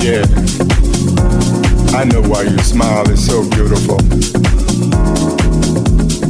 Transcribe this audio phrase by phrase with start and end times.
[0.00, 0.24] Yeah.
[1.94, 3.08] I know why you smile.
[3.10, 3.98] It's so beautiful.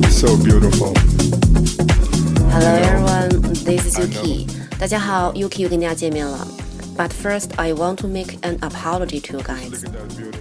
[0.05, 0.95] It's so beautiful.
[2.51, 4.47] Hello everyone, this is Yuki.
[4.79, 6.47] 大家好，Yuki 又跟大家见面了。
[6.97, 9.85] But first, I want to make an apology to you guys.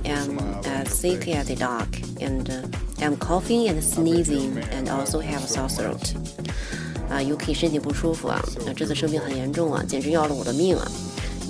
[0.06, 1.88] I'm as sick as a dog,
[2.22, 2.62] and uh,
[3.00, 6.14] I'm coughing and sneezing, and also have a sore throat.
[7.10, 10.90] 啊，Yuki 身体不舒服啊，那这次生病很严重啊，简直要了我的命啊！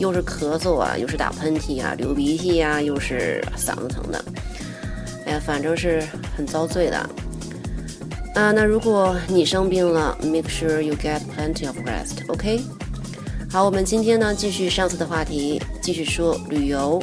[0.00, 4.24] 又是咳嗽啊，又是打喷嚏啊，流鼻涕呀、啊，又是嗓子疼的，
[5.26, 6.02] 哎呀，反正是
[6.34, 6.96] 很遭罪的。
[8.34, 12.62] 啊，那如果你生病了，make sure you get plenty of rest，OK？、
[13.50, 16.98] 好，我们今天呢继续上次的话题，继续说旅游。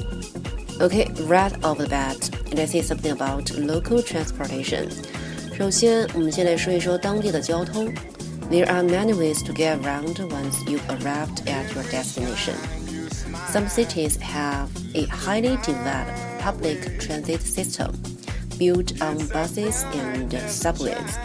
[0.79, 4.85] OK，right、off the bat，let's say something about local transportation。
[5.55, 7.91] 首先，我们先来说一说当地的交通。
[8.50, 12.54] There are many ways to get around once you've arrived at your destination.
[13.48, 17.92] Some cities have a highly developed public transit system
[18.58, 21.16] built on buses and subways,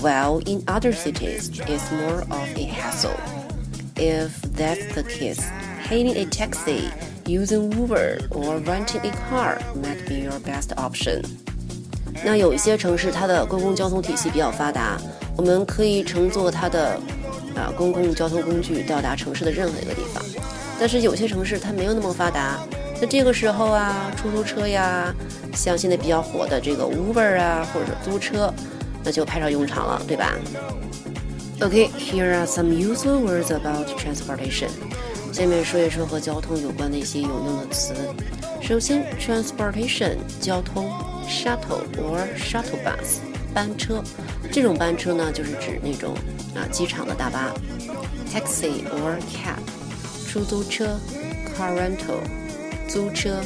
[0.00, 3.20] while in other cities it's more of a hassle.
[3.96, 5.40] If that's the case,
[5.82, 6.90] hailing a taxi,
[7.26, 11.22] using Uber, or renting a car might be your best option.
[12.24, 14.98] 那有一些城市，它的公共交通体系比较发达，
[15.37, 16.99] 我们可以乘坐它的
[17.55, 20.23] 啊公共交通工具到达城市的任何一个地方。
[20.79, 22.59] 但是有些城市它没有那么发达，
[22.99, 25.13] 那这个时候啊，出租车呀，
[25.53, 28.53] 像现在比较火的这个 Uber 啊，或者租车，
[29.03, 30.33] 那就派上用场了，对吧
[31.61, 34.69] ？OK，here are some useful words about transportation.
[35.31, 37.93] 下面说一说和交通有关的一些有用的词。
[38.61, 40.91] 首先，transportation 交通
[41.27, 43.17] ，shuttle or shuttle bus
[43.53, 44.03] 班车，
[44.51, 46.15] 这种班车呢就是指那种
[46.55, 47.53] 啊机场的大巴。
[48.29, 49.57] taxi or cab
[50.27, 50.99] 出租车
[51.57, 52.19] ，car rental
[52.87, 53.41] 租车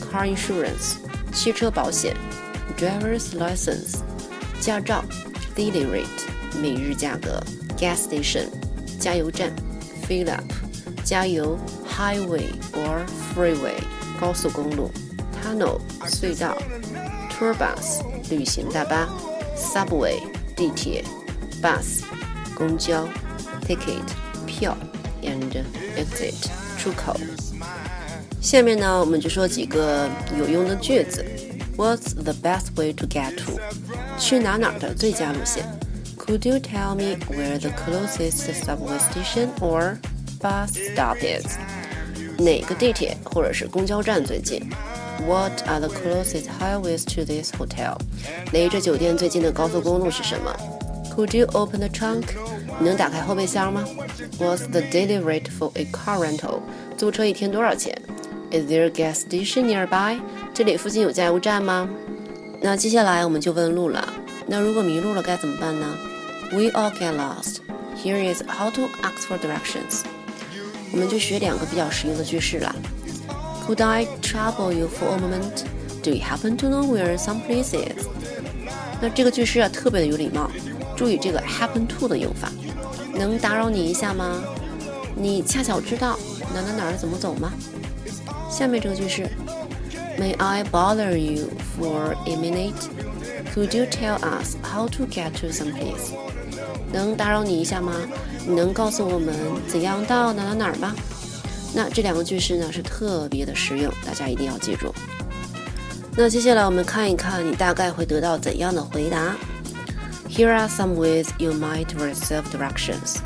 [0.00, 0.96] ，car insurance
[1.32, 2.14] 汽车保险
[2.76, 3.98] ，driver's license
[4.60, 5.04] 驾照
[5.56, 7.40] ，daily rate 每日价格
[7.78, 8.46] ，gas station
[8.98, 9.52] 加油站
[10.08, 10.44] ，fill up
[11.04, 11.56] 加油
[11.88, 13.80] ，highway or freeway
[14.20, 14.90] 高速公路
[15.42, 16.56] ，tunnel 隧道
[17.30, 19.08] ，tour bus 旅行大巴
[19.55, 20.19] ，subway
[20.55, 21.03] 地铁，
[21.61, 22.03] bus
[22.55, 23.07] 公交，
[23.67, 24.03] ticket
[24.45, 24.75] 票。
[25.21, 25.65] and
[25.97, 26.33] exit
[26.77, 27.19] 出口。
[28.39, 31.25] 下面呢，我们就说几个有用的句子。
[31.75, 33.59] What's the best way to get to？
[34.17, 35.65] 去哪哪的最佳路线？
[36.17, 39.97] Could you tell me where the closest subway station or
[40.39, 41.57] bus stop is？
[42.37, 44.69] 哪个地铁或者是公交站最近
[45.25, 47.97] ？What are the closest highways to this hotel？
[48.51, 50.55] 离这酒店最近的高速公路是什么？
[51.15, 52.23] Could you open the trunk？
[52.79, 53.83] 你能打开后备箱吗？
[54.39, 56.61] What's the daily rate for a car rental？
[56.97, 57.93] 租车一天多少钱？
[58.51, 60.19] Is there a gas station nearby？
[60.53, 61.89] 这里附近有加油站吗？
[62.61, 64.07] 那接下来我们就问路了。
[64.47, 65.97] 那如果迷路了该怎么办呢？
[66.51, 67.57] We all get lost.
[68.01, 70.01] Here is how to ask for directions.
[70.91, 72.73] 我们就学两个比较实用的句式啦。
[73.65, 75.63] Could I trouble you for a moment?
[76.01, 78.07] Do you happen to know where some place is？
[79.01, 80.49] 那这个句式啊特别的有礼貌，
[80.95, 82.51] 注意这个 happen to 的用法。
[83.13, 84.41] 能打扰你一下吗？
[85.15, 86.17] 你恰巧知道
[86.53, 87.51] 哪哪哪儿怎么走吗？
[88.49, 89.29] 下面这个句式，
[90.17, 92.89] May I bother you for a minute?
[93.53, 96.13] Could you tell us how to get to some place?
[96.91, 97.93] 能打扰你一下吗？
[98.47, 99.35] 你能告诉我们
[99.67, 100.95] 怎样到哪哪哪儿吗？
[101.74, 104.94] 那这两个句式呢是特别的实用，大家一定要记住。
[106.16, 109.34] 那接下来我们看一看，你大概会得到怎样的回答。
[110.28, 113.16] Here are some ways you might receive directions.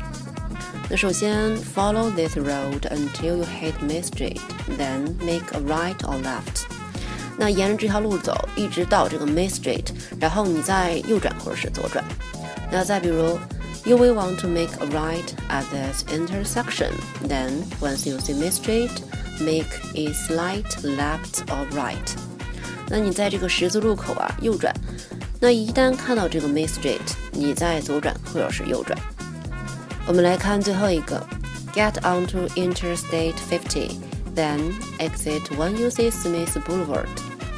[0.89, 4.39] 那首先，follow this road until you hit Main Street,
[4.77, 6.65] then make a right or left.
[7.37, 9.85] 那沿着这条路走，一直到这个 Main Street，
[10.19, 12.03] 然后你再右转或者是左转。
[12.71, 13.37] 那再比如
[13.88, 16.92] ，You will want to make a right at this intersection.
[17.26, 18.90] Then, once you see Main Street,
[19.40, 22.14] make a slight left or right.
[22.88, 24.74] 那你在这个十字路口啊，右转。
[25.40, 27.00] 那一旦看到这个 Main Street，
[27.32, 28.98] 你再左转或者是右转。
[30.06, 31.26] 我们来看最后一个，
[31.74, 33.90] Get onto Interstate 50,
[34.34, 37.08] then exit when you see Smith Boulevard.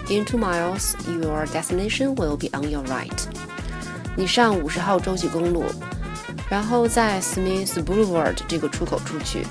[0.09, 3.27] In two miles, your destination will be on your right.
[4.17, 5.65] 你上五十号洲际公路，
[6.52, 9.48] 然后在 Smith Boulevard 这个出口出去，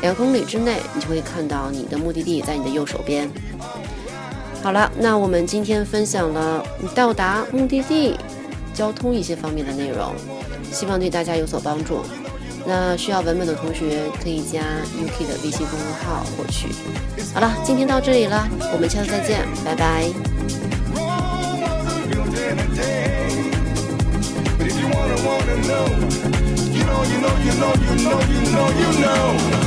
[0.00, 3.28] 两公里之内你就会看到你的目的地在你的右手边。
[4.62, 6.64] 好了，那我们今天分享了
[6.94, 8.16] 到达目的地
[8.72, 10.14] 交通一些方面的内容，
[10.70, 12.02] 希望对大家有所帮助。
[12.64, 16.68] 那需要文本的同学可以加 UK 的微信公众号获取。
[17.34, 20.12] 好了，今天到这里了，我们下次再见，拜拜。
[26.96, 29.65] know, you know, you know, you know, you know, you know.